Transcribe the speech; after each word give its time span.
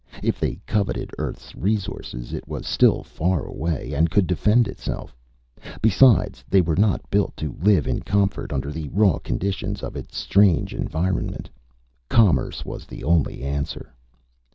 If 0.23 0.39
they 0.39 0.59
coveted 0.65 1.11
Earth's 1.19 1.53
resources, 1.53 2.33
it 2.33 2.47
was 2.47 2.65
still 2.65 3.03
far 3.03 3.45
away, 3.45 3.93
and 3.93 4.09
could 4.09 4.25
defend 4.25 4.67
itself. 4.67 5.15
Besides, 5.79 6.43
they 6.49 6.59
were 6.59 6.75
not 6.75 7.07
built 7.11 7.37
to 7.37 7.55
live 7.61 7.85
in 7.85 7.99
comfort 8.01 8.51
under 8.51 8.71
the 8.71 8.89
raw 8.89 9.19
conditions 9.19 9.83
of 9.83 9.95
its 9.95 10.17
strange 10.17 10.73
environment. 10.73 11.51
Commerce 12.09 12.65
was 12.65 12.87
the 12.87 13.03
only 13.03 13.43
answer. 13.43 13.93